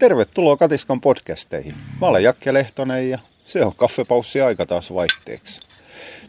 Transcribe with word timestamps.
Tervetuloa 0.00 0.56
Katiskan 0.56 1.00
podcasteihin. 1.00 1.74
Mä 2.00 2.06
olen 2.06 2.22
Jakke 2.22 2.54
Lehtonen 2.54 3.10
ja 3.10 3.18
se 3.44 3.64
on 3.64 3.74
kaffepaussi 3.76 4.40
aika 4.40 4.66
taas 4.66 4.94
vaihteeksi. 4.94 5.60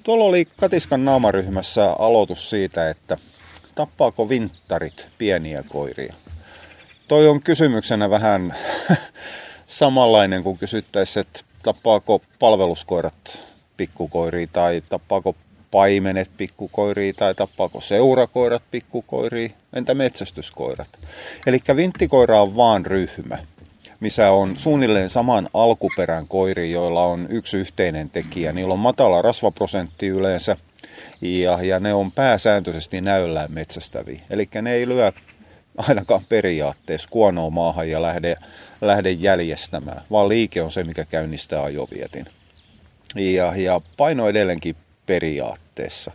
Tuolla 0.04 0.24
oli 0.24 0.48
Katiskan 0.58 1.06
naamaryhmässä 1.06 1.92
aloitus 2.00 2.50
siitä, 2.50 2.90
että 2.90 3.18
tappaako 3.76 4.30
vinttarit 4.30 5.08
pieniä 5.18 5.64
koiria. 5.68 6.14
Toi 7.08 7.28
on 7.28 7.40
kysymyksenä 7.40 8.10
vähän 8.10 8.56
samanlainen 9.68 10.44
kuin 10.44 10.58
kysyttäisiin, 10.58 11.22
että 11.22 11.40
tappaako 11.64 12.22
palveluskoirat 12.40 13.40
pikkukoiria 13.78 14.48
tai 14.54 14.84
tappaako 14.90 15.36
paimenet 15.72 16.32
pikkukoiria 16.38 17.14
tai 17.14 17.36
tappaako 17.36 17.82
seurakoirat 17.82 18.64
pikkukoiria, 18.72 19.50
entä 19.74 19.94
metsästyskoirat. 19.94 20.90
Eli 21.46 21.60
vinttikoira 21.76 22.42
on 22.42 22.56
vaan 22.56 22.86
ryhmä, 22.86 23.38
missä 24.02 24.32
on 24.32 24.58
suunnilleen 24.58 25.10
saman 25.10 25.50
alkuperän 25.54 26.28
koiri, 26.28 26.72
joilla 26.72 27.06
on 27.06 27.28
yksi 27.30 27.58
yhteinen 27.58 28.10
tekijä. 28.10 28.54
Niillä 28.54 28.74
on 28.74 28.80
matala 28.80 29.22
rasvaprosentti 29.22 30.08
yleensä 30.08 30.58
ja, 31.22 31.64
ja 31.64 31.80
ne 31.80 31.94
on 31.94 32.12
pääsääntöisesti 32.12 33.02
näyllään 33.02 33.52
metsästäviä. 33.52 34.22
Eli 34.30 34.50
ne 34.62 34.74
ei 34.74 34.88
lyö 34.88 35.12
ainakaan 35.78 36.22
periaatteessa 36.30 37.10
kuonoa 37.10 37.50
maahan 37.50 37.90
ja 37.90 38.02
lähde, 38.02 38.36
lähde 38.82 39.12
jäljestämään, 39.12 40.02
vaan 40.12 40.30
liike 40.30 40.62
on 40.62 40.72
se, 40.72 40.84
mikä 40.84 41.06
käynnistää 41.06 41.64
ajovietin. 41.64 42.26
Ja, 43.16 43.56
ja 43.56 43.82
paino 43.98 44.30
edelleenkin 44.30 44.76
periaatteessa. 45.06 46.12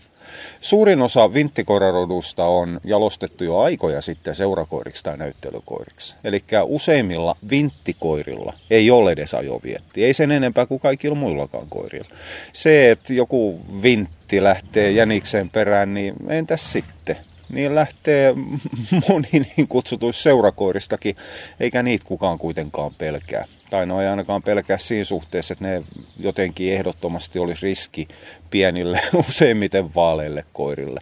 Suurin 0.61 1.03
osa 1.03 1.35
vinttikoirarodusta 1.35 2.45
on 2.45 2.81
jalostettu 2.85 3.45
jo 3.45 3.59
aikoja 3.59 4.01
sitten 4.01 4.35
seurakoiriksi 4.35 5.05
tai 5.05 5.17
näyttelykoiriksi. 5.17 6.15
Eli 6.25 6.45
useimmilla 6.65 7.37
vinttikoirilla 7.51 8.53
ei 8.71 8.91
ole 8.91 9.13
edes 9.13 9.35
ajovietti, 9.35 10.05
ei 10.05 10.15
sen 10.15 10.31
enempää 10.31 10.67
kuin 10.67 10.81
kaikilla 10.81 11.17
muillakaan 11.17 11.67
koirilla. 11.69 12.09
Se, 12.53 12.91
että 12.91 13.13
joku 13.15 13.61
vintti 13.83 14.43
lähtee 14.43 14.91
jänikseen 14.91 15.51
perään, 15.51 15.95
niin 15.95 16.15
entäs 16.29 16.73
sitten? 16.73 17.17
Niin 17.49 17.75
lähtee 17.75 18.35
moni 19.09 19.29
niin 19.33 19.69
kutsutuista 19.69 20.23
seurakoiristakin, 20.23 21.17
eikä 21.61 21.83
niitä 21.83 22.05
kukaan 22.05 22.39
kuitenkaan 22.39 22.95
pelkää. 22.95 23.45
Tai 23.71 23.87
no 23.87 24.01
ei 24.01 24.09
ainakaan 24.09 24.43
pelkää 24.43 24.79
siinä 24.79 25.05
suhteessa, 25.05 25.53
että 25.53 25.65
ne 25.65 25.83
jotenkin 26.21 26.73
ehdottomasti 26.73 27.39
olisi 27.39 27.67
riski 27.67 28.09
pienille, 28.51 29.01
useimmiten 29.29 29.95
vaaleille 29.95 30.45
koirille. 30.53 31.01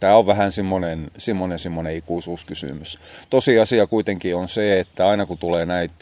Tämä 0.00 0.16
on 0.16 0.26
vähän 0.26 0.52
semmoinen, 0.52 1.10
semmoinen, 1.18 1.58
semmoinen 1.58 1.96
ikuisuuskysymys. 1.96 2.98
Tosiasia 3.30 3.86
kuitenkin 3.86 4.36
on 4.36 4.48
se, 4.48 4.80
että 4.80 5.08
aina 5.08 5.26
kun 5.26 5.38
tulee 5.38 5.66
näitä 5.66 5.94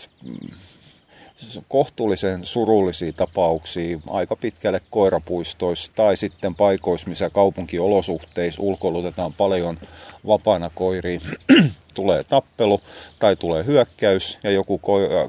kohtuullisen 1.69 2.45
surullisia 2.45 3.13
tapauksia 3.13 3.99
aika 4.11 4.37
pitkälle 4.37 4.81
koirapuistoissa 4.91 5.93
tai 5.95 6.17
sitten 6.17 6.55
paikoissa, 6.55 7.09
missä 7.09 7.31
kaupunkiolosuhteissa 7.31 8.63
ulkoilutetaan 8.63 9.33
paljon 9.33 9.79
vapaana 10.27 10.71
koiria, 10.75 11.21
tulee 11.95 12.25
tappelu 12.25 12.81
tai 13.19 13.37
tulee 13.37 13.65
hyökkäys 13.65 14.39
ja 14.43 14.51
joku 14.51 14.81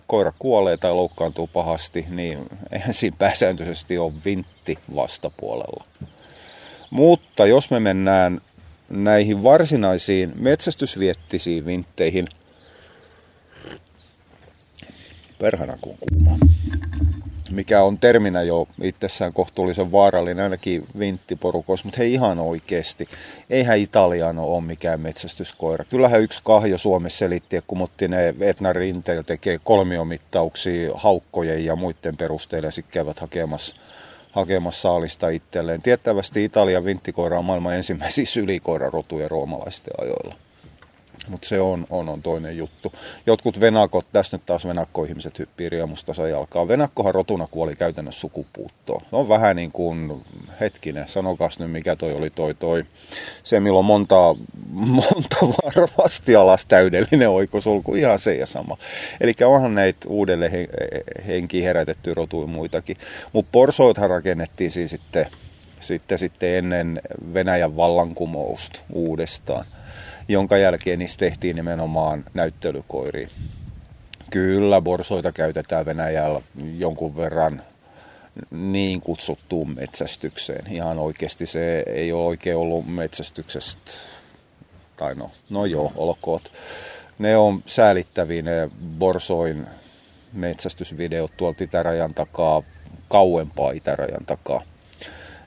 koira 0.08 0.34
kuolee 0.40 0.78
tai 0.78 0.94
loukkaantuu 0.94 1.48
pahasti, 1.48 2.06
niin 2.10 2.40
eihän 2.72 2.94
siinä 2.94 3.18
pääsääntöisesti 3.20 3.98
ole 3.98 4.14
vintti 4.26 4.78
vastapuolella. 4.96 5.86
Mutta 6.90 7.46
jos 7.46 7.72
me 7.72 7.80
mennään 7.80 8.42
näihin 8.90 9.44
varsinaisiin 9.44 10.34
metsästysviettisiin 10.36 11.66
vintteihin– 11.66 12.28
perhana 15.40 15.78
kuin 15.82 15.98
kuuma. 16.10 16.38
Mikä 17.52 17.84
on 17.84 17.98
terminä 17.98 18.42
jo 18.42 18.68
itsessään 18.82 19.34
kohtuullisen 19.34 19.92
vaarallinen, 19.92 20.44
ainakin 20.44 20.86
vinttiporukoissa, 21.00 21.86
mutta 21.86 21.98
hei 21.98 22.14
ihan 22.14 22.40
oikeasti. 22.40 23.10
Eihän 23.50 23.80
Italiano 23.80 24.46
ole 24.46 24.64
mikään 24.64 25.00
metsästyskoira. 25.02 25.86
Kyllähän 25.86 26.22
yksi 26.22 26.42
kahjo 26.44 26.78
Suomessa 26.78 27.18
selitti, 27.18 27.58
että 27.58 27.68
kun 27.68 27.90
ne 28.08 28.36
Etna 28.40 28.74
rinteillä 28.74 29.24
tekee 29.24 29.60
kolmiomittauksia 29.64 30.92
haukkojen 30.96 31.66
ja 31.66 31.76
muiden 31.76 32.18
perusteella 32.18 32.72
sitten 32.72 32.94
käyvät 32.94 33.20
hakemassa 33.20 33.76
hakemassa 34.32 34.82
saalista 34.82 35.30
itselleen. 35.30 35.82
Tiettävästi 35.82 36.44
Italian 36.44 36.86
vinttikoira 36.86 37.40
on 37.40 37.46
maailman 37.46 37.76
ensimmäisiä 37.76 38.26
sylikoirarotuja 38.26 39.28
roomalaisten 39.28 39.94
ajoilla. 40.02 40.49
Mutta 41.30 41.48
se 41.48 41.62
on, 41.62 41.86
on, 41.90 42.10
on 42.10 42.22
toinen 42.22 42.58
juttu. 42.58 42.94
Jotkut 43.26 43.60
venakot, 43.60 44.06
tässä 44.12 44.38
nyt 44.38 44.46
taas 44.46 44.68
venakko-ihmiset 44.68 45.40
hyppii 45.40 45.70
riemusta 45.70 46.28
jalkaa. 46.28 46.68
Venakkohan 46.68 47.16
rotuna 47.16 47.48
kuoli 47.52 47.76
käytännössä 47.76 48.22
sukupuuttoon. 48.22 49.02
on 49.12 49.30
vähän 49.30 49.56
niin 49.56 49.72
kuin, 49.72 50.22
hetkinen, 50.60 51.08
sanokas 51.08 51.60
nyt 51.60 51.72
mikä 51.72 51.96
toi 51.96 52.14
oli 52.14 52.30
toi 52.30 52.54
toi. 52.54 52.86
Se 53.44 53.60
milloin 53.60 53.86
monta, 53.86 54.36
monta 54.72 55.38
varmasti 55.42 56.36
alas 56.36 56.66
täydellinen 56.66 57.30
oikosulku, 57.30 57.96
ihan 57.96 58.20
se 58.20 58.36
ja 58.36 58.46
sama. 58.46 58.78
Eli 59.22 59.34
onhan 59.46 59.76
näitä 59.76 60.10
uudelleen 60.10 60.68
henkiin 61.28 61.64
herätetty 61.64 62.14
rotuja 62.14 62.48
muitakin. 62.48 62.98
Mutta 63.34 63.50
porsoithan 63.52 64.10
rakennettiin 64.10 64.72
siis 64.72 64.92
sitten, 64.92 65.26
sitten, 65.80 66.20
sitten 66.20 66.50
ennen 66.50 67.02
Venäjän 67.34 67.76
vallankumousta 67.76 68.82
uudestaan 68.94 69.66
jonka 70.30 70.58
jälkeen 70.58 71.00
niistä 71.00 71.20
tehtiin 71.20 71.56
nimenomaan 71.56 72.26
näyttelykoiria. 72.34 73.28
Kyllä, 74.30 74.82
borsoita 74.82 75.32
käytetään 75.32 75.86
Venäjällä 75.86 76.42
jonkun 76.78 77.16
verran 77.16 77.62
niin 78.52 79.02
kutsuttuun 79.02 79.76
metsästykseen. 79.76 80.74
Ihan 80.74 81.00
oikeasti 81.00 81.46
se 81.46 81.84
ei 81.88 82.12
ole 82.12 82.26
oikein 82.26 82.58
ollut 82.58 82.88
metsästyksestä, 82.88 83.92
tai 84.98 85.16
no, 85.16 85.32
no 85.50 85.66
joo, 85.66 85.92
olkoot. 85.96 86.52
Ne 87.20 87.38
on 87.38 87.64
säälittäviä 87.66 88.42
ne 88.42 88.70
borsoin 89.00 89.68
metsästysvideot 90.34 91.32
tuolta 91.38 91.64
itärajan 91.64 92.14
takaa, 92.14 92.64
kauempaa 93.10 93.72
itärajan 93.72 94.26
takaa 94.26 94.64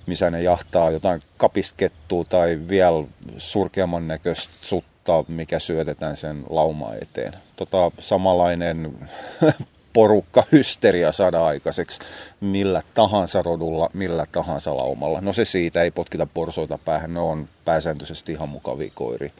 missä 0.06 0.30
ne 0.30 0.42
jahtaa 0.42 0.90
jotain 0.90 1.22
kapiskettua 1.36 2.24
tai 2.24 2.60
vielä 2.68 3.04
surkeamman 3.38 4.08
näköistä 4.08 4.54
sutta, 4.60 5.24
mikä 5.28 5.58
syötetään 5.58 6.16
sen 6.16 6.44
lauma 6.50 6.94
eteen. 7.02 7.32
Tota, 7.56 7.90
samanlainen 7.98 8.98
porukka 9.92 10.44
hysteria 10.52 11.12
saada 11.12 11.46
aikaiseksi 11.46 12.00
millä 12.40 12.82
tahansa 12.94 13.42
rodulla, 13.42 13.90
millä 13.92 14.26
tahansa 14.32 14.76
laumalla. 14.76 15.20
No 15.20 15.32
se 15.32 15.44
siitä, 15.44 15.82
ei 15.82 15.90
potkita 15.90 16.26
porsoita 16.34 16.78
päähän, 16.78 17.14
ne 17.14 17.20
on 17.20 17.48
pääsääntöisesti 17.64 18.32
ihan 18.32 18.48
mukavia 18.48 18.90
koiri. 18.94 19.32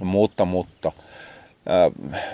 Mutta, 0.00 0.44
mutta 0.44 0.92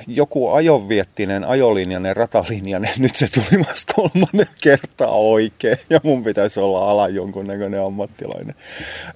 joku 0.06 0.48
ajoviettinen, 0.48 1.44
ajolinjainen, 1.44 2.16
ratalinjainen, 2.16 2.90
nyt 2.98 3.16
se 3.16 3.26
tuli 3.34 3.64
vasta 3.68 3.94
kolmannen 3.94 4.48
kertaa 4.62 5.10
oikein, 5.10 5.78
ja 5.90 6.00
mun 6.02 6.24
pitäisi 6.24 6.60
olla 6.60 6.90
ala 6.90 7.08
jonkunnäköinen 7.08 7.84
ammattilainen. 7.84 8.54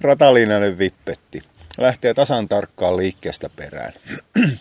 Ratalinjainen 0.01 0.77
vippetti. 0.77 1.43
Lähtee 1.77 2.13
tasan 2.13 2.47
tarkkaan 2.47 2.97
liikkeestä 2.97 3.49
perään. 3.55 3.93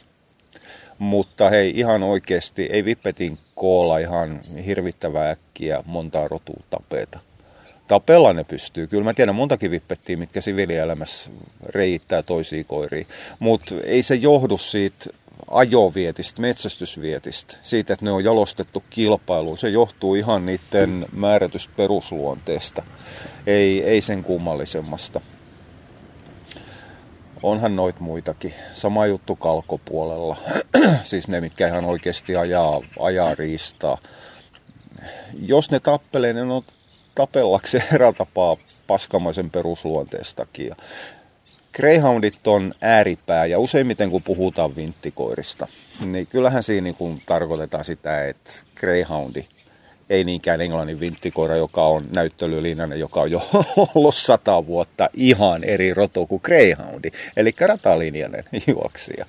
Mutta 0.98 1.50
hei, 1.50 1.72
ihan 1.76 2.02
oikeasti, 2.02 2.68
ei 2.72 2.84
vippetin 2.84 3.38
koolla 3.54 3.98
ihan 3.98 4.40
hirvittävää 4.66 5.30
äkkiä 5.30 5.82
montaa 5.86 6.28
rotua 6.28 6.62
tapeta. 6.70 7.18
Tapella 7.88 8.32
ne 8.32 8.44
pystyy. 8.44 8.86
Kyllä 8.86 9.04
mä 9.04 9.14
tiedän 9.14 9.34
montakin 9.34 9.70
vippettiä, 9.70 10.16
mitkä 10.16 10.40
siviilielämässä 10.40 11.30
reittää 11.66 12.22
toisia 12.22 12.64
koiria. 12.64 13.04
Mutta 13.38 13.74
ei 13.84 14.02
se 14.02 14.14
johdu 14.14 14.58
siitä 14.58 15.10
ajovietistä, 15.50 16.40
metsästysvietistä, 16.40 17.56
siitä, 17.62 17.92
että 17.92 18.04
ne 18.04 18.10
on 18.10 18.24
jalostettu 18.24 18.82
kilpailuun. 18.91 19.59
Se 19.59 19.68
johtuu 19.68 20.15
ihan 20.15 20.47
niiden 20.47 21.06
määrätystä 21.12 21.72
perusluonteesta, 21.76 22.82
ei, 23.47 23.84
ei 23.84 24.00
sen 24.00 24.24
kummallisemmasta. 24.24 25.20
Onhan 27.42 27.76
noit 27.76 28.00
muitakin. 28.00 28.54
Sama 28.72 29.06
juttu 29.06 29.36
kalkopuolella. 29.36 30.36
siis 31.04 31.28
ne, 31.28 31.41
mitkä 31.41 31.68
ihan 31.68 31.84
oikeasti 31.84 32.36
ajaa, 32.36 32.80
ajaa 33.00 33.34
riistaa. 33.34 33.98
Jos 35.47 35.70
ne 35.70 35.80
tappelee, 35.80 36.32
ne 36.32 36.42
on 36.42 36.62
tapellakseen 37.15 37.84
erätapaa 37.94 38.56
paskamaisen 38.86 39.50
perusluonteestakin. 39.50 40.76
Greyhoundit 41.76 42.46
on 42.46 42.72
ääripää 42.80 43.46
ja 43.46 43.58
useimmiten 43.58 44.10
kun 44.10 44.22
puhutaan 44.22 44.76
vinttikoirista, 44.76 45.68
niin 46.04 46.26
kyllähän 46.26 46.62
siinä 46.62 46.84
niin 46.84 46.94
kuin 46.94 47.22
tarkoitetaan 47.26 47.84
sitä, 47.84 48.24
että 48.24 48.50
Greyhoundi 48.76 49.44
Ei 50.10 50.24
niinkään 50.24 50.60
englannin 50.60 51.00
vinttikoira, 51.00 51.56
joka 51.56 51.86
on 51.86 52.04
näyttelylinjainen, 52.16 53.00
joka 53.00 53.20
on 53.20 53.30
jo 53.30 53.48
ollut 53.94 54.14
sata 54.14 54.66
vuotta 54.66 55.10
ihan 55.14 55.64
eri 55.64 55.94
rotu 55.94 56.26
kuin 56.26 56.40
greyhoundi, 56.44 57.10
eli 57.36 57.54
ratalinjainen 57.60 58.44
juoksija. 58.66 59.26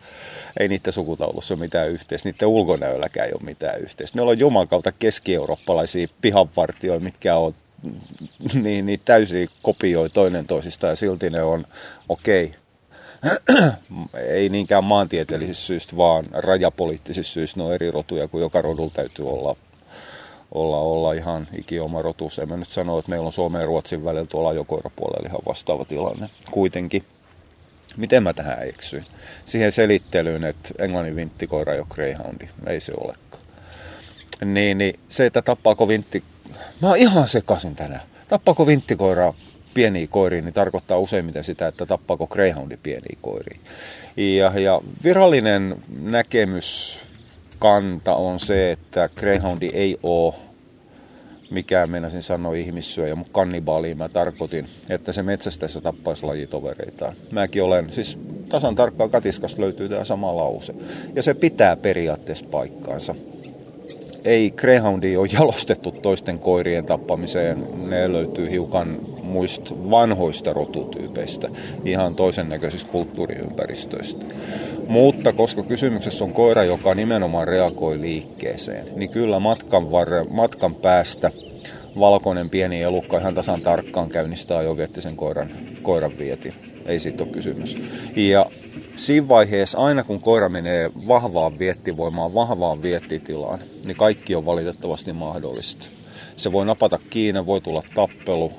Ei 0.60 0.68
niiden 0.68 0.94
sukutaulussa 0.94 1.54
ole 1.54 1.60
mitään 1.60 1.90
yhteistä, 1.90 2.30
niiden 2.30 2.48
ulkonäölläkään 2.48 3.28
ei 3.28 3.34
ole 3.34 3.44
mitään 3.44 3.82
yhteistä. 3.82 4.18
Ne 4.18 4.22
on 4.22 4.40
juman 4.40 4.68
kautta 4.68 4.92
keski-eurooppalaisia 5.00 6.08
pihanvartioita, 6.22 7.04
mitkä 7.04 7.36
on 7.36 7.54
niin, 8.64 8.86
niin 8.86 9.02
täysin 9.06 9.50
kopioi 9.62 10.10
toinen 10.10 10.48
toisista 10.48 10.88
ja 10.88 10.96
silti 10.96 11.30
ne 11.30 11.44
on 11.44 11.66
okei. 12.10 12.46
Okay. 12.46 12.62
ei 14.28 14.50
niinkään 14.50 14.84
maantieteellisistä 14.84 15.64
syistä, 15.64 15.98
vaan 15.98 16.26
rajapoliittisista 16.32 17.34
syistä 17.34 17.60
ne 17.60 17.64
on 17.64 17.74
eri 17.74 17.92
rotuja, 17.92 18.28
kun 18.28 18.42
joka 18.42 18.62
rodulla 18.62 18.92
täytyy 18.94 19.30
olla, 19.30 19.56
olla, 20.52 20.78
olla 20.78 21.14
ihan 21.14 21.48
ikioma 21.58 22.02
rotus. 22.02 22.40
En 22.40 22.50
mä 22.50 22.58
nyt 22.58 22.70
sano, 22.70 23.00
että 23.00 23.10
meillä 23.10 23.26
on 23.26 23.32
Suomen 23.32 23.60
ja 23.60 23.66
Ruotsin 23.66 24.06
välillä 24.06 24.26
tuolla 24.26 24.50
ajokoirapuolella 24.50 25.28
ihan 25.28 25.42
vastaava 25.46 25.86
tilanne. 25.86 26.30
Kuitenkin. 26.52 27.04
Miten 27.98 28.24
mä 28.24 28.34
tähän 28.34 28.68
eksyin? 28.68 29.06
Siihen 29.46 29.72
selittelyyn, 29.72 30.44
että 30.44 30.70
englannin 30.80 31.16
vinttikoira 31.16 31.74
ei 31.74 31.80
ole 31.80 31.88
greyhoundi. 31.90 32.50
Ei 32.68 32.80
se 32.80 32.94
olekaan. 32.98 33.44
Niin, 34.46 34.78
niin 34.78 35.00
se, 35.10 35.26
että 35.26 35.42
tappaako 35.42 35.88
vintti... 35.88 36.24
Mä 36.82 36.88
oon 36.88 36.98
ihan 36.98 37.28
sekasin 37.28 37.76
tänään. 37.76 38.02
Tappaako 38.28 38.68
vinttikoira 38.68 39.34
pieniä 39.74 40.08
koiria, 40.08 40.42
niin 40.42 40.54
tarkoittaa 40.54 40.98
useimmiten 41.00 41.44
sitä, 41.44 41.68
että 41.68 41.86
tappaako 41.86 42.28
greyhoundi 42.28 42.78
pieniä 42.78 43.18
koiria. 43.22 43.60
Ja, 44.18 44.60
ja 44.60 44.82
virallinen 45.04 45.76
näkemys 46.02 47.00
kanta 47.60 48.16
on 48.16 48.40
se, 48.40 48.72
että 48.72 49.10
greyhoundi 49.16 49.70
ei 49.74 49.98
ole 50.04 50.34
mikään 51.52 51.90
meinasin 51.90 52.22
sanoa 52.22 52.54
ihmissyöjä, 52.54 53.16
mutta 53.16 53.34
kannibaaliin 53.34 53.98
mä 53.98 54.10
tarkoitin, 54.10 54.68
että 54.90 55.12
se 55.12 55.24
metsästäessä 55.24 55.82
tappaisi 55.82 56.24
lajitovereitaan. 56.24 57.16
Mäkin 57.32 57.64
olen, 57.64 57.92
siis 57.92 58.18
tasan 58.50 58.76
tarkkaan 58.76 59.10
katiskasta 59.10 59.62
löytyy 59.62 59.90
tämä 59.90 60.04
sama 60.04 60.36
lause. 60.36 60.74
Ja 61.16 61.24
se 61.24 61.34
pitää 61.34 61.76
periaatteessa 61.76 62.46
paikkaansa 62.52 63.16
ei 64.26 64.52
Greyhoundi 64.52 65.18
ole 65.18 65.28
jalostettu 65.34 65.92
toisten 65.92 66.40
koirien 66.40 66.86
tappamiseen. 66.86 67.90
Ne 67.90 68.12
löytyy 68.12 68.52
hiukan 68.52 69.00
muista 69.24 69.76
vanhoista 69.90 70.54
rotutyypeistä, 70.54 71.50
ihan 71.86 72.16
toisen 72.16 72.50
näköisistä 72.50 72.92
kulttuuriympäristöistä. 72.92 74.26
Mutta 74.88 75.34
koska 75.34 75.64
kysymyksessä 75.64 76.24
on 76.24 76.34
koira, 76.34 76.64
joka 76.64 76.96
nimenomaan 76.96 77.48
reagoi 77.48 78.02
liikkeeseen, 78.02 78.88
niin 78.96 79.10
kyllä 79.10 79.40
matkan, 79.40 79.92
varre, 79.92 80.24
matkan 80.24 80.76
päästä 80.76 81.32
valkoinen 82.00 82.50
pieni 82.50 82.82
elukka 82.82 83.18
ihan 83.18 83.36
tasan 83.36 83.62
tarkkaan 83.62 84.10
käynnistää 84.10 84.58
ajoviettisen 84.58 85.16
koiran, 85.16 85.50
koiran 85.82 86.12
vieti. 86.18 86.54
Ei 86.86 87.00
siitä 87.00 87.24
ole 87.24 87.32
kysymys. 87.32 87.78
Ja 88.16 88.46
siinä 89.02 89.28
vaiheessa, 89.28 89.78
aina 89.78 90.04
kun 90.04 90.22
koira 90.22 90.50
menee 90.50 90.92
vahvaan 91.08 91.60
viettivoimaan, 91.60 92.34
vahvaan 92.34 92.82
viettitilaan, 92.82 93.60
niin 93.86 93.98
kaikki 93.98 94.36
on 94.36 94.46
valitettavasti 94.46 95.14
mahdollista. 95.14 95.90
Se 96.36 96.52
voi 96.52 96.66
napata 96.66 97.00
kiinni, 97.10 97.46
voi 97.46 97.62
tulla 97.62 97.84
tappelu, 97.96 98.54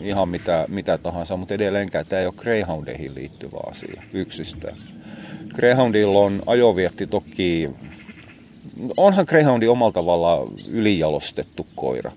ihan 0.00 0.28
mitä, 0.28 0.64
mitä 0.68 0.98
tahansa, 0.98 1.36
mutta 1.36 1.54
edelleenkään 1.54 2.06
tämä 2.06 2.20
ei 2.20 2.26
ole 2.26 2.34
Greyhoundeihin 2.36 3.14
liittyvä 3.14 3.58
asia 3.70 4.02
yksistään. 4.12 4.76
Greyhoundilla 5.54 6.18
on 6.18 6.42
ajovietti 6.46 7.06
toki, 7.06 7.70
onhan 8.96 9.26
Greyhoundi 9.28 9.68
omalla 9.68 9.92
tavalla 9.92 10.50
ylijalostettu 10.70 11.66
koira. 11.74 12.12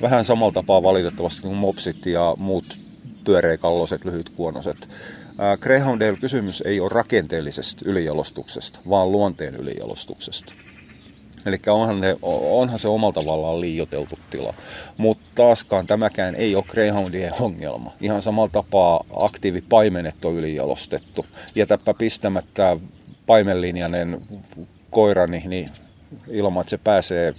Vähän 0.00 0.24
samalla 0.24 0.52
tapaa 0.52 0.82
valitettavasti 0.82 1.42
kuin 1.42 1.56
mopsit 1.56 2.06
ja 2.06 2.34
muut 2.38 2.78
pyöreikalloset, 3.24 4.04
lyhytkuonoset. 4.04 4.88
Greyhoundilla 5.60 6.18
kysymys 6.18 6.62
ei 6.66 6.80
ole 6.80 6.90
rakenteellisesta 6.92 7.82
ylijalostuksesta, 7.84 8.80
vaan 8.88 9.12
luonteen 9.12 9.54
ylijalostuksesta. 9.54 10.52
Eli 11.46 11.58
onhan, 11.66 11.98
onhan 12.22 12.78
se 12.78 12.88
omalla 12.88 13.12
tavallaan 13.12 13.60
liioteltu 13.60 14.18
tila. 14.30 14.54
Mutta 14.96 15.24
taaskaan 15.34 15.86
tämäkään 15.86 16.34
ei 16.34 16.56
ole 16.56 16.64
Greyhoundien 16.68 17.32
ongelma. 17.40 17.92
Ihan 18.00 18.22
samalla 18.22 18.50
tapaa 18.52 19.04
aktiivipaimenet 19.16 20.24
on 20.24 20.34
ylijalostettu. 20.34 21.26
Jätäpä 21.54 21.94
pistämättä 21.94 22.76
paimenlinjainen 23.26 24.22
koirani, 24.90 25.42
niin 25.46 25.70
ilman, 26.28 26.60
että 26.60 26.70
se 26.70 26.78
pääsee 26.78 27.34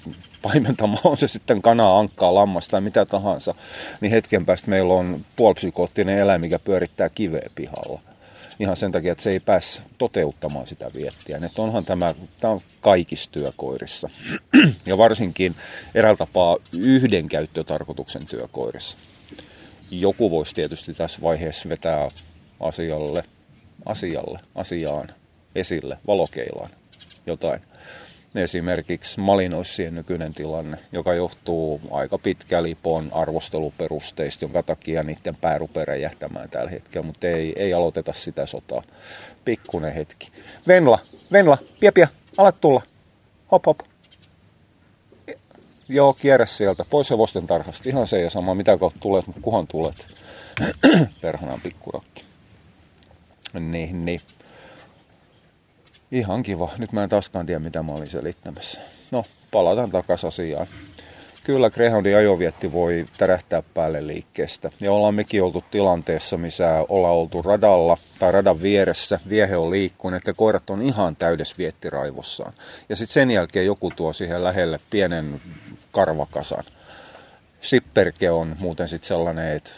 paimentamaan, 0.45 1.01
on 1.03 1.18
se 1.18 1.27
sitten 1.27 1.62
kanaa, 1.62 2.00
ankkaa, 2.00 2.36
lammas 2.36 2.68
tai 2.68 2.81
mitä 2.81 3.06
tahansa, 3.06 3.56
niin 4.01 4.12
hetken 4.12 4.45
päästä 4.45 4.69
meillä 4.69 4.94
on 4.94 5.25
puolipsykoottinen 5.36 6.18
eläin, 6.18 6.42
mikä 6.42 6.59
pyörittää 6.59 7.09
kiveä 7.09 7.50
pihalla. 7.56 8.00
Ihan 8.59 8.77
sen 8.77 8.92
takia, 8.92 9.12
että 9.12 9.24
se 9.24 9.30
ei 9.30 9.39
pääse 9.39 9.83
toteuttamaan 9.97 10.68
sitä 10.68 10.92
viettiä. 10.94 11.39
Että 11.45 11.62
onhan 11.62 11.86
tämä, 11.86 12.15
tämä 12.39 12.53
on 12.53 12.62
kaikissa 12.81 13.31
työkoirissa. 13.31 14.09
Ja 14.86 14.97
varsinkin 14.97 15.56
eräällä 15.95 16.18
tapaa 16.18 16.57
yhden 16.77 17.27
käyttötarkoituksen 17.27 18.25
työkoirissa. 18.25 18.97
Joku 19.92 20.31
voisi 20.31 20.56
tietysti 20.56 20.94
tässä 20.94 21.21
vaiheessa 21.21 21.69
vetää 21.69 22.12
asialle, 22.59 23.24
asialle, 23.86 24.39
asiaan, 24.56 25.07
esille, 25.56 25.97
valokeilaan 26.07 26.69
jotain 27.25 27.62
esimerkiksi 28.37 29.19
malinoissien 29.19 29.95
nykyinen 29.95 30.33
tilanne, 30.33 30.77
joka 30.91 31.13
johtuu 31.13 31.81
aika 31.91 32.17
pitkä 32.17 32.63
lipon 32.63 33.09
arvosteluperusteista, 33.13 34.45
jonka 34.45 34.63
takia 34.63 35.03
niiden 35.03 35.35
pää 35.35 35.57
rupeaa 35.57 35.85
räjähtämään 35.85 36.49
tällä 36.49 36.69
hetkellä, 36.69 37.05
mutta 37.05 37.27
ei, 37.27 37.53
ei 37.55 37.73
aloiteta 37.73 38.13
sitä 38.13 38.45
sotaa. 38.45 38.83
Pikkunen 39.45 39.93
hetki. 39.93 40.31
Venla, 40.67 40.99
Venla, 41.31 41.57
pia 41.79 41.91
pia, 41.91 42.07
ala 42.37 42.51
tulla. 42.51 42.81
Hop 43.51 43.65
hop. 43.65 43.79
Joo, 45.89 46.13
kierrä 46.13 46.45
sieltä, 46.45 46.85
pois 46.89 47.09
hevosten 47.09 47.47
tarhasta. 47.47 47.89
Ihan 47.89 48.07
se 48.07 48.21
ja 48.21 48.29
sama, 48.29 48.55
mitä 48.55 48.77
kautta 48.77 48.99
tulet, 48.99 49.27
mutta 49.27 49.41
kuhan 49.41 49.67
tulet. 49.67 50.07
Perhanaan 51.21 51.61
pikkurakki. 51.61 52.23
Niin, 53.59 54.05
niin. 54.05 54.21
Ihan 56.12 56.44
kiva. 56.44 56.72
Nyt 56.78 56.92
mä 56.92 57.04
en 57.04 57.10
taaskaan 57.10 57.46
tiedä, 57.46 57.60
mitä 57.60 57.84
mä 57.84 57.92
olin 57.92 58.10
selittämässä. 58.10 58.81
No, 59.12 59.24
palataan 59.52 59.92
takaisin 59.92 60.28
asiaan. 60.28 60.68
Kyllä 61.44 61.69
Greyhoundin 61.69 62.18
ajovietti 62.18 62.72
voi 62.72 63.06
tärähtää 63.18 63.63
päälle 63.74 64.07
liikkeestä. 64.07 64.72
Ja 64.80 64.92
ollaan 64.92 65.16
mekin 65.16 65.44
oltu 65.44 65.63
tilanteessa, 65.72 66.38
missä 66.38 66.86
ollaan 66.90 67.13
oltu 67.13 67.42
radalla 67.42 67.98
tai 68.19 68.31
radan 68.31 68.62
vieressä. 68.62 69.19
Viehe 69.30 69.57
on 69.57 69.72
liikkunut 69.72 70.28
ja 70.28 70.34
koirat 70.34 70.69
on 70.69 70.81
ihan 70.81 71.16
täydessä 71.16 71.56
viettiraivossaan. 71.57 72.54
Ja 72.90 72.96
sitten 72.96 73.13
sen 73.13 73.31
jälkeen 73.31 73.66
joku 73.66 73.92
tuo 73.95 74.14
siihen 74.14 74.44
lähelle 74.44 74.80
pienen 74.90 75.42
karvakasan. 75.92 76.64
Sipperke 77.62 78.31
on 78.31 78.56
muuten 78.59 78.90
sitten 78.90 79.07
sellainen, 79.07 79.56
että 79.56 79.71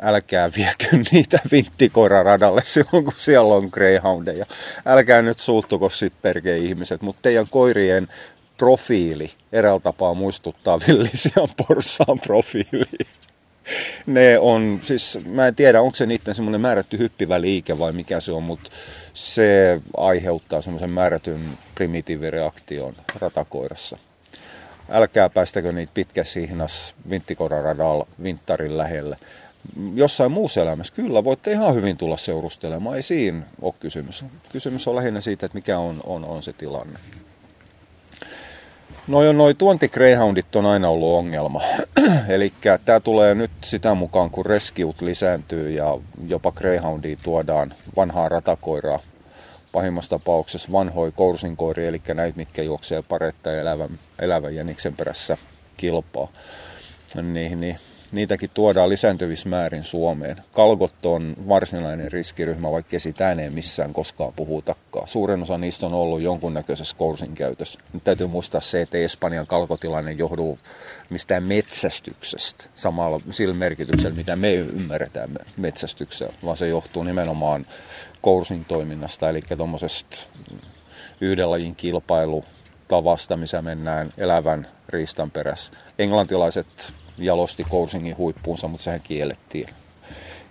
älkää 0.00 0.50
viekö 0.56 0.86
niitä 1.12 1.38
vinttikoiraradalle 1.52 2.62
silloin, 2.64 3.04
kun 3.04 3.14
siellä 3.16 3.54
on 3.54 3.68
greyhoundeja. 3.72 4.46
Älkää 4.86 5.22
nyt 5.22 5.38
suuttuko 5.38 5.90
Sipperke 5.90 6.56
ihmiset, 6.56 7.02
mutta 7.02 7.22
teidän 7.22 7.46
koirien 7.50 8.08
profiili 8.56 9.30
eräällä 9.52 9.80
tapaa 9.80 10.14
muistuttaa 10.14 10.80
villisian 10.88 11.48
porsaan 11.66 12.20
profiili. 12.26 13.06
Ne 14.06 14.38
on, 14.38 14.80
siis 14.82 15.18
mä 15.26 15.46
en 15.46 15.54
tiedä, 15.54 15.80
onko 15.80 15.94
se 15.94 16.06
niiden 16.06 16.34
semmoinen 16.34 16.60
määrätty 16.60 16.98
hyppivä 16.98 17.40
liike 17.40 17.78
vai 17.78 17.92
mikä 17.92 18.20
se 18.20 18.32
on, 18.32 18.42
mutta 18.42 18.70
se 19.14 19.80
aiheuttaa 19.96 20.62
semmoisen 20.62 20.90
määrätyn 20.90 21.58
primitiivireaktion 21.74 22.94
ratakoirassa 23.20 23.98
älkää 24.90 25.30
päästäkö 25.30 25.72
niitä 25.72 25.92
pitkässä 25.94 26.40
hihnas 26.40 26.94
vinttikoraradalla 27.10 28.06
vinttarin 28.22 28.78
lähelle. 28.78 29.16
Jossain 29.94 30.32
muussa 30.32 30.60
elämässä 30.60 30.94
kyllä 30.94 31.24
voitte 31.24 31.52
ihan 31.52 31.74
hyvin 31.74 31.96
tulla 31.96 32.16
seurustelemaan, 32.16 32.96
ei 32.96 33.02
siinä 33.02 33.42
ole 33.62 33.74
kysymys. 33.80 34.24
Kysymys 34.52 34.88
on 34.88 34.96
lähinnä 34.96 35.20
siitä, 35.20 35.46
että 35.46 35.58
mikä 35.58 35.78
on, 35.78 36.00
on, 36.04 36.24
on 36.24 36.42
se 36.42 36.52
tilanne. 36.52 36.98
No 39.06 39.32
noi 39.32 39.54
tuontigreyhoundit 39.54 40.56
on 40.56 40.66
aina 40.66 40.88
ollut 40.88 41.14
ongelma. 41.14 41.62
Eli 42.28 42.52
tämä 42.84 43.00
tulee 43.00 43.34
nyt 43.34 43.50
sitä 43.64 43.94
mukaan, 43.94 44.30
kun 44.30 44.46
reskiut 44.46 45.02
lisääntyy 45.02 45.70
ja 45.70 45.98
jopa 46.28 46.52
greyhoundia 46.52 47.16
tuodaan 47.22 47.74
vanhaa 47.96 48.28
ratakoiraa 48.28 48.98
pahimmassa 49.74 50.10
tapauksessa 50.10 50.72
vanhoi 50.72 51.12
koursinkoiri, 51.12 51.86
eli 51.86 52.02
näitä, 52.14 52.36
mitkä 52.36 52.62
juoksee 52.62 53.02
paretta 53.02 53.50
ja 53.50 53.60
elävän, 53.60 53.98
elävän 54.18 54.54
jäniksen 54.54 54.96
perässä 54.96 55.36
kilpaa. 55.76 56.28
Niin, 57.22 57.60
niin 57.60 57.78
niitäkin 58.12 58.50
tuodaan 58.54 58.88
lisääntyvissä 58.88 59.48
määrin 59.48 59.84
Suomeen. 59.84 60.36
Kalkot 60.52 61.06
on 61.06 61.34
varsinainen 61.48 62.12
riskiryhmä, 62.12 62.70
vaikka 62.70 62.98
sitä 62.98 63.32
ei 63.32 63.50
missään 63.50 63.92
koskaan 63.92 64.32
puhutakaan. 64.36 65.08
Suurin 65.08 65.42
osa 65.42 65.58
niistä 65.58 65.86
on 65.86 65.94
ollut 65.94 66.22
jonkunnäköisessä 66.22 66.96
koursin 66.96 67.34
käytössä. 67.34 67.80
Nyt 67.92 68.04
täytyy 68.04 68.26
muistaa 68.26 68.60
se, 68.60 68.82
että 68.82 68.98
Espanjan 68.98 69.46
kalkotilanne 69.46 70.12
johtuu 70.12 70.58
mistään 71.10 71.42
metsästyksestä 71.42 72.64
samalla 72.74 73.20
sillä 73.30 73.54
merkityksellä, 73.54 74.16
mitä 74.16 74.36
me 74.36 74.54
ymmärretään 74.54 75.30
metsästyksellä, 75.56 76.34
vaan 76.44 76.56
se 76.56 76.68
johtuu 76.68 77.02
nimenomaan 77.02 77.66
koursin 78.24 78.64
toiminnasta, 78.64 79.28
eli 79.28 79.42
tuommoisesta 79.56 80.16
yhden 81.20 81.50
lajin 81.50 81.74
kilpailutavasta, 81.74 83.36
missä 83.36 83.62
mennään 83.62 84.10
elävän 84.18 84.68
riistan 84.88 85.30
perässä. 85.30 85.72
Englantilaiset 85.98 86.94
jalosti 87.18 87.64
Coursingin 87.64 88.16
huippuunsa, 88.16 88.68
mutta 88.68 88.84
sehän 88.84 89.00
kiellettiin. 89.00 89.68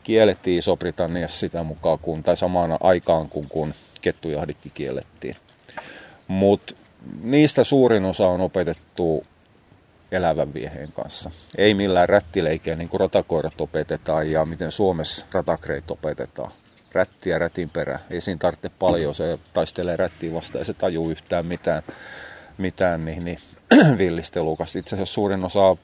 Kiellettiin 0.04 0.60
Iso-Britanniassa 0.60 1.40
sitä 1.40 1.64
mukaan, 1.64 2.00
kun, 2.00 2.24
tai 2.24 2.38
samaan 2.38 2.78
aikaan 2.80 3.30
kuin 3.30 3.50
kun 3.50 3.74
kettujahdikki 4.02 4.70
kiellettiin. 4.70 5.36
Mutta 6.28 6.74
niistä 7.22 7.64
suurin 7.64 8.06
osa 8.06 8.28
on 8.28 8.42
opetettu 8.42 9.26
elävän 10.12 10.54
vieheen 10.54 10.92
kanssa. 10.92 11.32
Ei 11.58 11.74
millään 11.74 12.10
rättileikeä 12.10 12.76
niin 12.76 12.90
kuin 12.90 13.00
ratakoirat 13.00 13.62
opetetaan 13.62 14.32
ja 14.32 14.46
miten 14.46 14.72
Suomessa 14.72 15.26
ratakreit 15.32 15.92
opetetaan. 15.92 16.52
Rätti 16.94 17.30
ja 17.30 17.40
rätin 17.40 17.70
perä. 17.70 18.00
Ei 18.10 18.22
siinä 18.22 18.40
tarvitse 18.40 18.70
paljon, 18.80 19.16
se 19.16 19.40
taistelee 19.54 19.98
rättiin 19.98 20.34
vastaan 20.34 20.62
ja 20.62 20.66
se 20.66 20.74
tajuu 20.74 21.10
yhtään 21.10 21.46
mitään, 21.46 21.84
mitään 22.58 23.06
niin, 23.06 23.26
niin 23.26 23.40
villistelukasta. 23.98 24.80
Itse 24.80 24.96
asiassa 24.96 25.14
suurin 25.14 25.44
osa 25.44 25.78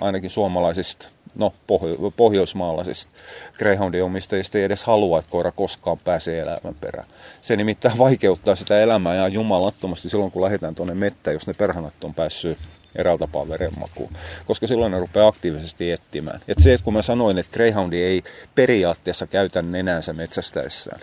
ainakin 0.00 0.30
suomalaisista, 0.30 1.08
no 1.34 1.54
pohjo- 1.66 2.10
pohjoismaalaisista 2.16 3.12
Greyhoundin 3.58 4.04
omistajista 4.04 4.58
ei 4.58 4.64
edes 4.64 4.84
halua, 4.84 5.18
että 5.18 5.30
koira 5.30 5.52
koskaan 5.52 5.98
pääsee 5.98 6.40
elämän 6.40 6.74
perään. 6.80 7.06
Se 7.40 7.56
nimittäin 7.56 7.98
vaikeuttaa 8.06 8.54
sitä 8.54 8.80
elämää 8.80 9.14
ja 9.14 9.28
jumalattomasti 9.28 10.08
silloin, 10.10 10.30
kun 10.30 10.42
lähdetään 10.42 10.74
tuonne 10.74 10.94
mettä, 10.94 11.32
jos 11.32 11.46
ne 11.46 11.54
perhanat 11.54 12.04
on 12.04 12.14
päässyt 12.14 12.58
eräällä 12.94 13.18
tapaa 13.18 13.48
verenmakuun, 13.48 14.12
koska 14.46 14.66
silloin 14.66 14.92
ne 14.92 15.00
rupeaa 15.00 15.28
aktiivisesti 15.28 15.92
etsimään. 15.92 16.40
Et 16.48 16.58
se, 16.60 16.74
että 16.74 16.84
kun 16.84 16.94
mä 16.94 17.02
sanoin, 17.02 17.38
että 17.38 17.52
Greyhoundi 17.52 18.02
ei 18.02 18.22
periaatteessa 18.54 19.26
käytä 19.26 19.62
nenänsä 19.62 20.12
metsästäessään, 20.12 21.00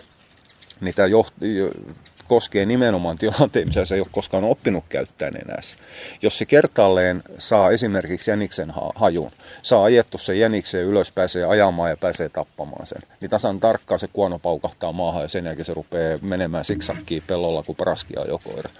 niin 0.80 0.94
tämä 0.94 1.08
koskee 2.30 2.66
nimenomaan 2.66 3.18
tilanteen, 3.18 3.68
missä 3.68 3.84
se 3.84 3.94
ei 3.94 4.00
ole 4.00 4.08
koskaan 4.12 4.44
oppinut 4.44 4.84
käyttämään 4.88 5.36
enää. 5.36 5.60
Jos 6.22 6.38
se 6.38 6.46
kertaalleen 6.46 7.22
saa 7.38 7.70
esimerkiksi 7.70 8.30
jäniksen 8.30 8.72
hajun, 8.94 9.30
saa 9.62 9.84
ajettu 9.84 10.18
sen 10.18 10.38
jäniksen 10.38 10.80
ylös, 10.80 11.12
pääsee 11.12 11.44
ajamaan 11.44 11.90
ja 11.90 11.96
pääsee 11.96 12.28
tappamaan 12.28 12.86
sen, 12.86 13.02
niin 13.20 13.30
tasan 13.30 13.60
tarkkaan 13.60 13.98
se 13.98 14.08
kuono 14.12 14.38
paukahtaa 14.38 14.92
maahan 14.92 15.22
ja 15.22 15.28
sen 15.28 15.44
jälkeen 15.44 15.64
se 15.64 15.74
rupeaa 15.74 16.18
menemään 16.22 16.64
siksakkiin 16.64 17.22
pellolla 17.26 17.62
kuin 17.62 17.76
paraski 17.76 18.14
ajokoira. 18.16 18.70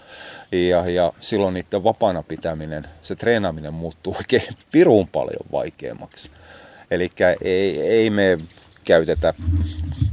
Ja, 0.53 0.91
ja 0.91 1.13
silloin 1.21 1.55
niiden 1.55 1.85
vapaana 1.85 2.23
pitäminen, 2.23 2.87
se 3.03 3.17
treenaaminen 3.17 3.75
muuttuu 3.75 4.17
oikein 4.17 4.57
pirun 4.73 5.09
paljon 5.09 5.47
vaikeammaksi. 5.53 6.31
Eli 6.91 7.11
ei, 7.43 7.83
ei 7.83 8.11
me 8.11 8.39
käytetä 8.85 9.35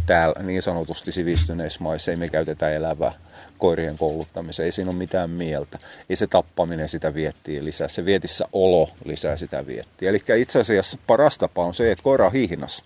täällä 0.05 0.43
niin 0.43 0.61
sanotusti 0.61 1.11
sivistyneissä 1.11 1.83
maissa, 1.83 2.11
ei 2.11 2.17
me 2.17 2.29
käytetä 2.29 2.69
elävää 2.69 3.26
koirien 3.57 3.97
kouluttamiseen. 3.97 4.65
Ei 4.65 4.71
siinä 4.71 4.91
ole 4.91 4.97
mitään 4.97 5.29
mieltä. 5.29 5.79
Ei 6.09 6.15
se 6.15 6.27
tappaminen 6.27 6.89
sitä 6.89 7.13
viettiä 7.13 7.63
lisää. 7.63 7.87
Se 7.87 8.05
vietissä 8.05 8.45
olo 8.53 8.89
lisää 9.05 9.37
sitä 9.37 9.67
viettiä. 9.67 10.09
Eli 10.09 10.21
itse 10.37 10.59
asiassa 10.59 10.97
paras 11.07 11.37
tapa 11.37 11.65
on 11.65 11.73
se, 11.73 11.91
että 11.91 12.03
koira 12.03 12.25
on 12.25 12.31
hihnas. 12.31 12.83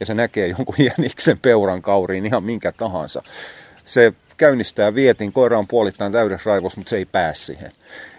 Ja 0.00 0.06
se 0.06 0.14
näkee 0.14 0.48
jonkun 0.48 0.74
jäniksen 0.98 1.38
peuran 1.38 1.82
kauriin 1.82 2.26
ihan 2.26 2.44
minkä 2.44 2.72
tahansa. 2.72 3.22
Se 3.84 4.12
käynnistää 4.36 4.94
vietin, 4.94 5.32
koira 5.32 5.58
on 5.58 5.68
puolittain 5.68 6.12
täydessä 6.12 6.50
raivossa, 6.50 6.80
mutta 6.80 6.90
se 6.90 6.96
ei 6.96 7.04
pääse 7.04 7.44
siihen. 7.44 7.72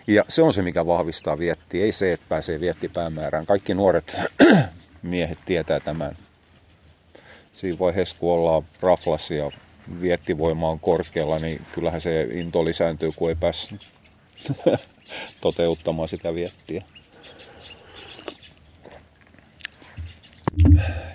Ja 0.07 0.25
se 0.27 0.41
on 0.41 0.53
se, 0.53 0.61
mikä 0.61 0.85
vahvistaa 0.85 1.39
viettiä, 1.39 1.85
ei 1.85 1.91
se, 1.91 2.13
että 2.13 2.25
pääsee 2.29 2.59
vietti 2.59 2.89
päämäärään. 2.89 3.45
Kaikki 3.45 3.73
nuoret 3.73 4.17
miehet 5.01 5.37
tietää 5.45 5.79
tämän. 5.79 6.17
Siinä 7.53 7.79
vaiheessa, 7.79 8.15
kun 8.19 8.33
ollaan 8.33 8.63
raflasia 8.81 9.51
viettivoima 10.01 10.69
on 10.69 10.79
korkealla, 10.79 11.39
niin 11.39 11.61
kyllähän 11.71 12.01
se 12.01 12.27
into 12.31 12.65
lisääntyy, 12.65 13.11
kun 13.15 13.29
ei 13.29 13.35
pääse 13.35 13.75
toteuttamaan 15.41 16.07
sitä 16.07 16.33
viettiä. 16.33 16.83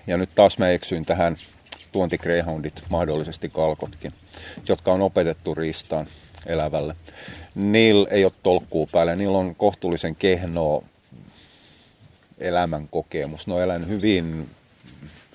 Ja 0.07 0.17
nyt 0.17 0.31
taas 0.35 0.59
mä 0.59 0.71
eksyin 0.71 1.05
tähän 1.05 1.37
tuontigreyhoundit, 1.93 2.85
mahdollisesti 2.91 3.49
kalkotkin, 3.49 4.13
jotka 4.69 4.93
on 4.93 5.03
opetettu 5.03 5.55
riistaan 5.55 6.07
elävälle. 6.47 6.97
Niillä 7.55 8.09
ei 8.11 8.25
ole 8.25 8.33
tolkkuu 8.43 8.89
päällä, 8.93 9.17
niillä 9.17 9.39
on 9.39 9.55
kohtuullisen 9.55 10.17
kehnoa 10.17 10.83
elämän 12.39 12.89
kokemus. 12.89 13.47
Ne 13.47 13.55
on 13.55 13.63
elänyt 13.63 13.89
hyvin 13.89 14.49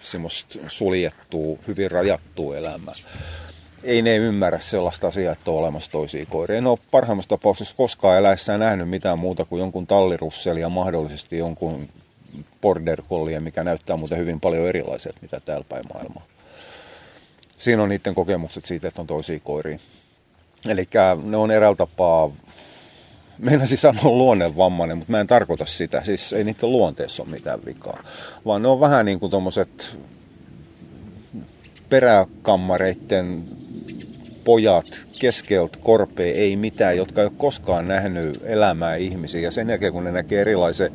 semmoista 0.03 0.59
suljettua, 0.67 1.57
hyvin 1.67 1.91
rajattua 1.91 2.57
elämää. 2.57 2.93
Ei 3.83 4.01
ne 4.01 4.15
ymmärrä 4.17 4.59
sellaista 4.59 5.07
asiaa, 5.07 5.33
että 5.33 5.51
on 5.51 5.57
olemassa 5.57 5.91
toisia 5.91 6.25
koiria. 6.25 6.57
En 6.57 6.67
ole 6.67 6.79
parhaimmassa 6.91 7.29
tapauksessa 7.29 7.75
koskaan 7.77 8.17
eläessään 8.17 8.59
nähnyt 8.59 8.89
mitään 8.89 9.19
muuta 9.19 9.45
kuin 9.45 9.59
jonkun 9.59 9.87
tallirusseli 9.87 10.61
ja 10.61 10.69
mahdollisesti 10.69 11.37
jonkun 11.37 11.89
border 12.61 13.01
collie, 13.09 13.39
mikä 13.39 13.63
näyttää 13.63 13.97
muuten 13.97 14.17
hyvin 14.17 14.39
paljon 14.39 14.67
erilaiselta, 14.67 15.19
mitä 15.21 15.39
täällä 15.39 15.65
päin 15.69 15.85
maailmaa. 15.93 16.25
Siinä 17.57 17.83
on 17.83 17.89
niiden 17.89 18.15
kokemukset 18.15 18.65
siitä, 18.65 18.87
että 18.87 19.01
on 19.01 19.07
toisia 19.07 19.39
koiria. 19.39 19.79
Eli 20.69 20.87
ne 21.23 21.37
on 21.37 21.51
eräällä 21.51 21.75
tapaa 21.75 22.31
meinasin 23.39 23.77
sanoa 23.77 24.03
luonnevammainen, 24.03 24.97
mutta 24.97 25.11
mä 25.11 25.21
en 25.21 25.27
tarkoita 25.27 25.65
sitä. 25.65 26.03
Siis 26.03 26.33
ei 26.33 26.43
niiden 26.43 26.71
luonteessa 26.71 27.23
ole 27.23 27.31
mitään 27.31 27.59
vikaa. 27.65 28.03
Vaan 28.45 28.61
ne 28.61 28.67
on 28.67 28.79
vähän 28.79 29.05
niin 29.05 29.19
kuin 29.19 29.29
tuommoiset 29.29 29.97
peräkammareiden 31.89 33.43
pojat 34.43 35.05
keskeltä 35.19 35.77
korpea, 35.81 36.33
ei 36.33 36.55
mitään, 36.55 36.97
jotka 36.97 37.21
ei 37.21 37.27
ole 37.27 37.33
koskaan 37.37 37.87
nähnyt 37.87 38.41
elämää 38.43 38.95
ihmisiä. 38.95 39.41
Ja 39.41 39.51
sen 39.51 39.69
jälkeen, 39.69 39.93
kun 39.93 40.03
ne 40.03 40.11
näkee 40.11 40.41
erilaisen 40.41 40.91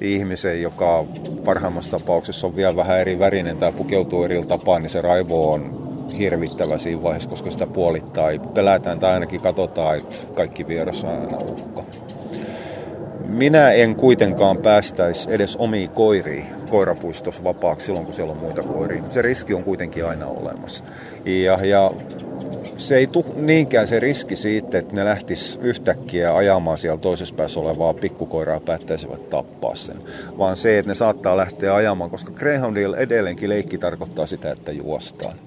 ihmisen, 0.00 0.62
joka 0.62 1.04
parhaimmassa 1.44 1.90
tapauksessa 1.90 2.46
on 2.46 2.56
vielä 2.56 2.76
vähän 2.76 3.00
eri 3.00 3.18
värinen 3.18 3.56
tai 3.56 3.72
pukeutuu 3.72 4.24
eri 4.24 4.44
tapaan, 4.44 4.82
niin 4.82 4.90
se 4.90 5.00
raivo 5.00 5.52
on 5.52 5.93
hirvittävä 6.18 6.78
siinä 6.78 7.02
vaiheessa, 7.02 7.30
koska 7.30 7.50
sitä 7.50 7.66
puolittaa. 7.66 8.28
Pelätään 8.54 8.98
tai 8.98 9.12
ainakin 9.12 9.40
katsotaan, 9.40 9.98
että 9.98 10.16
kaikki 10.34 10.68
vieras 10.68 11.04
on 11.04 11.10
aina 11.10 11.38
uhka. 11.38 11.84
Minä 13.28 13.70
en 13.70 13.96
kuitenkaan 13.96 14.56
päästäisi 14.56 15.32
edes 15.32 15.56
omiin 15.56 15.90
koiriin 15.90 16.46
koirapuistossa 16.70 17.44
vapaaksi 17.44 17.86
silloin, 17.86 18.04
kun 18.04 18.14
siellä 18.14 18.32
on 18.32 18.38
muita 18.38 18.62
koiria. 18.62 19.02
Se 19.10 19.22
riski 19.22 19.54
on 19.54 19.64
kuitenkin 19.64 20.06
aina 20.06 20.26
olemassa. 20.26 20.84
Ja, 21.24 21.66
ja 21.66 21.90
se 22.76 22.96
ei 22.96 23.06
tule 23.06 23.24
niinkään 23.36 23.88
se 23.88 24.00
riski 24.00 24.36
siitä, 24.36 24.78
että 24.78 24.94
ne 24.94 25.04
lähtis 25.04 25.58
yhtäkkiä 25.62 26.36
ajamaan 26.36 26.78
siellä 26.78 26.98
toisessa 26.98 27.34
päässä 27.34 27.60
olevaa 27.60 27.94
pikkukoiraa 27.94 28.56
ja 28.56 28.60
päättäisivät 28.60 29.30
tappaa 29.30 29.74
sen, 29.74 29.96
vaan 30.38 30.56
se, 30.56 30.78
että 30.78 30.90
ne 30.90 30.94
saattaa 30.94 31.36
lähteä 31.36 31.74
ajamaan, 31.74 32.10
koska 32.10 32.32
Greyhoundilla 32.32 32.96
edelleenkin 32.96 33.48
leikki 33.48 33.78
tarkoittaa 33.78 34.26
sitä, 34.26 34.52
että 34.52 34.72
juostaan. 34.72 35.38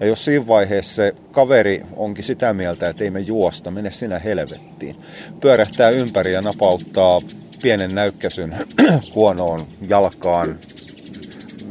Ja 0.00 0.06
jos 0.06 0.24
siinä 0.24 0.46
vaiheessa 0.46 0.94
se 0.94 1.14
kaveri 1.30 1.82
onkin 1.96 2.24
sitä 2.24 2.54
mieltä, 2.54 2.88
että 2.88 3.04
ei 3.04 3.10
me 3.10 3.20
juosta, 3.20 3.70
mene 3.70 3.90
sinä 3.90 4.18
helvettiin. 4.18 4.96
Pyörähtää 5.40 5.90
ympäri 5.90 6.32
ja 6.32 6.40
napauttaa 6.42 7.20
pienen 7.62 7.94
näykkäsyn 7.94 8.56
huonoon 9.14 9.66
jalkaan 9.88 10.58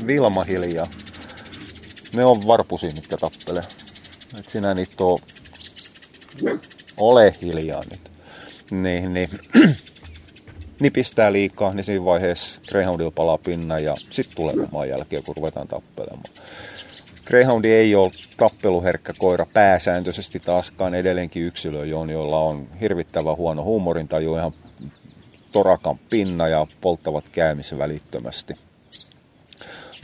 Vilma 0.08 0.44
hiljaa. 0.44 0.88
Ne 2.16 2.26
on 2.26 2.48
varpusia, 2.48 2.92
mitkä 2.96 3.18
tappelee. 3.18 3.64
Et 4.40 4.50
sinä 4.50 4.74
niitä 4.74 5.04
oo... 5.04 5.20
Ole 6.98 7.34
hiljaa 7.42 7.82
nyt. 7.92 8.12
Niin, 8.72 9.14
niin. 9.14 9.30
nipistää 10.80 11.32
liikaa, 11.32 11.74
niin 11.74 11.84
siinä 11.84 12.06
vaiheessa 12.06 12.62
Greyhoundilla 12.70 13.12
palaa 13.12 13.38
pinna 13.38 13.80
ja 13.80 13.96
sitten 14.10 14.36
tulee 14.36 14.88
jälkeen, 14.88 15.24
kun 15.24 15.36
ruvetaan 15.38 15.68
tappelemaan. 15.68 16.24
Greyhoundi 17.30 17.72
ei 17.72 17.96
ole 17.96 18.12
tappeluherkkä 18.38 19.14
koira 19.18 19.46
pääsääntöisesti 19.54 20.40
taaskaan 20.40 20.96
edelleenkin 20.96 21.44
yksilö, 21.44 21.86
joilla 21.86 22.40
on 22.40 22.68
hirvittävä 22.82 23.36
huono 23.36 23.64
huumorintaju, 23.64 24.36
ihan 24.36 24.54
torakan 25.52 26.00
pinna 26.10 26.48
ja 26.48 26.68
polttavat 26.82 27.26
käymisen 27.32 27.78
välittömästi. 27.78 28.56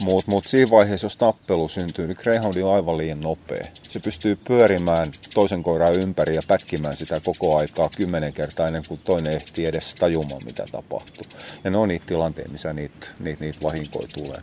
Mutta 0.02 0.30
mut 0.30 0.44
siinä 0.46 0.70
vaiheessa, 0.70 1.04
jos 1.04 1.16
tappelu 1.16 1.68
syntyy, 1.68 2.06
niin 2.06 2.18
Greyhound 2.22 2.56
on 2.56 2.74
aivan 2.74 2.98
liian 2.98 3.20
nopea. 3.20 3.64
Se 3.82 4.00
pystyy 4.00 4.36
pyörimään 4.36 5.10
toisen 5.34 5.62
koiran 5.62 5.94
ympäri 5.94 6.34
ja 6.34 6.42
pätkimään 6.48 6.96
sitä 6.96 7.20
koko 7.24 7.56
aikaa 7.56 7.90
kymmenen 7.96 8.32
kertaa 8.32 8.66
ennen 8.66 8.82
kuin 8.88 9.00
toinen 9.04 9.36
ehtii 9.36 9.66
edes 9.66 9.94
tajumaan, 9.94 10.40
mitä 10.44 10.64
tapahtuu. 10.72 11.24
Ja 11.64 11.70
ne 11.70 11.76
on 11.76 11.88
niitä 11.88 12.06
tilanteita, 12.06 12.50
missä 12.50 12.72
niitä, 12.72 13.06
niitä, 13.18 13.44
niitä 13.44 13.58
vahinkoja 13.62 14.08
tulee. 14.14 14.40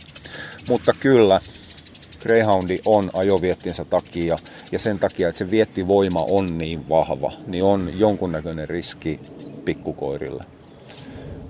Mutta 0.67 0.93
kyllä, 0.99 1.41
Greyhoundi 2.23 2.79
on 2.85 3.09
ajoviettinsä 3.13 3.85
takia 3.85 4.37
ja 4.71 4.79
sen 4.79 4.99
takia, 4.99 5.29
että 5.29 5.39
se 5.39 5.51
viettivoima 5.51 6.25
on 6.29 6.57
niin 6.57 6.89
vahva, 6.89 7.31
niin 7.47 7.63
on 7.63 7.91
jonkunnäköinen 7.99 8.69
riski 8.69 9.19
pikkukoirille 9.65 10.43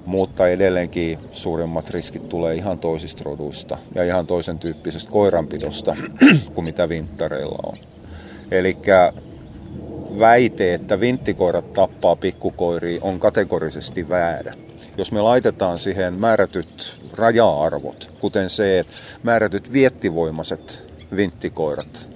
mutta 0.05 0.47
edelleenkin 0.47 1.19
suurimmat 1.31 1.89
riskit 1.89 2.29
tulee 2.29 2.55
ihan 2.55 2.79
toisista 2.79 3.23
roduista 3.23 3.77
ja 3.95 4.03
ihan 4.03 4.27
toisen 4.27 4.59
tyyppisestä 4.59 5.11
koiranpidosta 5.11 5.95
kuin 6.53 6.65
mitä 6.65 6.89
vinttareilla 6.89 7.59
on. 7.63 7.77
Eli 8.51 8.77
väite, 10.19 10.73
että 10.73 10.99
vinttikoirat 10.99 11.73
tappaa 11.73 12.15
pikkukoiria 12.15 12.99
on 13.03 13.19
kategorisesti 13.19 14.09
väärä. 14.09 14.53
Jos 14.97 15.11
me 15.11 15.21
laitetaan 15.21 15.79
siihen 15.79 16.13
määrätyt 16.13 16.99
raja-arvot, 17.13 18.11
kuten 18.19 18.49
se, 18.49 18.79
että 18.79 18.93
määrätyt 19.23 19.73
viettivoimaiset 19.73 20.93
vinttikoirat 21.15 22.09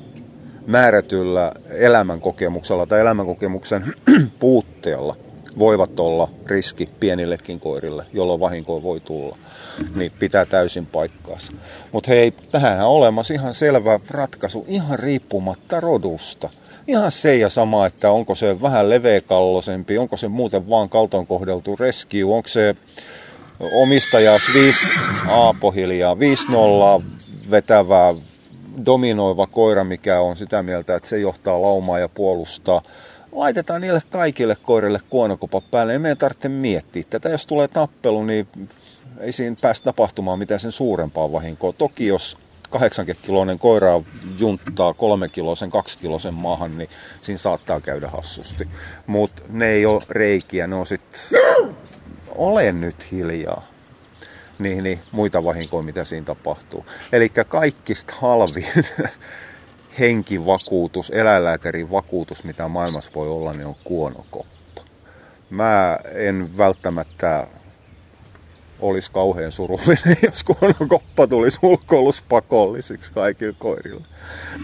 määrätyllä 0.68 1.52
elämänkokemuksella 1.70 2.86
tai 2.86 3.00
elämänkokemuksen 3.02 3.94
puutteella– 4.40 5.16
voivat 5.60 6.00
olla 6.00 6.30
riski 6.46 6.90
pienillekin 7.00 7.60
koirille, 7.60 8.06
jolloin 8.14 8.40
vahinkoa 8.40 8.84
voi 8.84 9.00
tulla. 9.00 9.38
Niin 9.96 10.12
pitää 10.20 10.46
täysin 10.46 10.86
paikkaansa. 10.86 11.54
Mutta 11.92 12.12
hei, 12.12 12.34
tähän 12.52 12.80
on 12.80 12.92
olemassa 12.92 13.34
ihan 13.34 13.54
selvä 13.54 14.00
ratkaisu, 14.10 14.66
ihan 14.68 15.00
riippumatta 15.00 15.80
rodusta. 15.80 16.50
Ihan 16.88 17.12
se 17.12 17.36
ja 17.36 17.50
sama, 17.50 17.86
että 17.86 18.12
onko 18.12 18.36
se 18.36 18.62
vähän 18.62 18.90
leveäkallosempi, 18.90 19.98
onko 19.98 20.18
se 20.18 20.28
muuten 20.28 20.70
vaan 20.70 20.90
kaltoin 20.90 21.28
kohdeltu 21.28 21.76
rescue, 21.76 22.24
onko 22.24 22.48
se 22.48 22.76
omistajas 23.74 24.42
5 24.54 24.80
aapohiljaa, 25.28 26.18
5-0 27.00 27.04
vetävää 27.52 28.14
dominoiva 28.86 29.48
koira, 29.48 29.84
mikä 29.84 30.20
on 30.20 30.36
sitä 30.36 30.64
mieltä, 30.64 30.96
että 30.96 31.10
se 31.10 31.20
johtaa 31.20 31.62
laumaa 31.62 32.00
ja 32.00 32.10
puolustaa 32.10 32.82
laitetaan 33.32 33.82
niille 33.82 34.02
kaikille 34.10 34.58
koirille 34.64 35.00
kuonokopa 35.10 35.62
päälle. 35.62 35.94
Ei 35.94 36.00
meidän 36.00 36.18
tarvitse 36.18 36.50
miettiä 36.50 37.04
tätä. 37.10 37.30
Jos 37.30 37.48
tulee 37.48 37.68
tappelu, 37.68 38.24
niin 38.24 38.48
ei 39.20 39.32
siinä 39.32 39.56
päästä 39.62 39.86
tapahtumaan 39.86 40.40
mitään 40.40 40.60
sen 40.60 40.72
suurempaa 40.72 41.32
vahinkoa. 41.32 41.74
Toki 41.74 42.08
jos 42.08 42.38
80-kiloinen 42.76 43.60
koira 43.60 44.02
junttaa 44.38 44.94
kolme 44.94 45.30
kilosen, 45.30 45.70
kaksi 45.70 46.00
kilosen 46.00 46.34
maahan, 46.34 46.78
niin 46.78 46.90
siinä 47.22 47.38
saattaa 47.38 47.82
käydä 47.82 48.08
hassusti. 48.08 48.68
Mutta 49.08 49.44
ne 49.50 49.68
ei 49.68 49.86
ole 49.86 50.02
reikiä, 50.10 50.68
ne 50.68 50.76
on 50.76 50.86
sitten, 50.86 51.22
ole 52.36 52.72
nyt 52.72 53.12
hiljaa. 53.12 53.68
Niin, 54.60 54.84
niin, 54.84 55.00
muita 55.12 55.44
vahinkoja, 55.44 55.84
mitä 55.84 56.06
siinä 56.06 56.26
tapahtuu. 56.26 56.86
Eli 57.12 57.30
kaikista 57.30 58.14
halvin 58.18 58.66
henkivakuutus, 60.00 61.10
eläinlääkärin 61.10 61.92
vakuutus, 61.92 62.44
mitä 62.44 62.68
maailmassa 62.68 63.12
voi 63.16 63.30
olla, 63.30 63.54
niin 63.54 63.68
on 63.68 63.76
kuonokoppa. 63.84 64.82
Mä 65.50 65.98
en 66.14 66.58
välttämättä 66.58 67.48
olisi 68.80 69.12
kauhean 69.12 69.52
surullinen, 69.52 70.18
jos 70.30 70.44
kuonokoppa 70.44 71.28
tulisi 71.28 71.60
ulkoiluspakollisiksi 71.62 73.12
kaikille 73.12 73.56
koirille. 73.60 74.06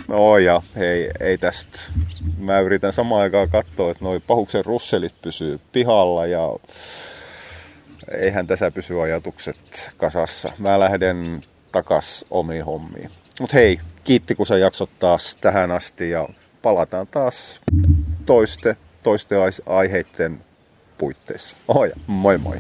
No 0.08 0.38
ja 0.38 0.62
hei, 0.76 1.12
ei 1.20 1.38
tästä. 1.38 1.80
Mä 2.38 2.60
yritän 2.60 2.94
samaan 2.94 3.22
aikaan 3.22 3.50
katsoa, 3.50 3.92
että 3.92 4.06
noi 4.06 4.20
pahuksen 4.20 4.66
russelit 4.66 5.14
pysyy 5.22 5.60
pihalla 5.72 6.26
ja 6.26 6.50
eihän 8.12 8.48
tässä 8.48 8.72
pysy 8.72 9.02
ajatukset 9.02 9.92
kasassa. 9.98 10.52
Mä 10.58 10.80
lähden 10.80 11.42
takas 11.72 12.26
omiin 12.30 12.66
hommiin. 12.66 13.10
Mut 13.40 13.54
hei, 13.54 13.80
kiitti 14.04 14.36
kun 14.36 14.46
sä 14.46 14.58
jaksot 14.58 14.90
taas 15.00 15.36
tähän 15.36 15.72
asti 15.72 16.10
ja 16.10 16.30
palataan 16.62 17.08
taas 17.08 17.62
toiste, 18.26 18.78
toiste 19.04 19.36
aiheiden 19.66 20.42
puitteissa. 20.98 21.58
Oja, 21.68 21.96
moi 22.08 22.38
moi. 22.38 22.58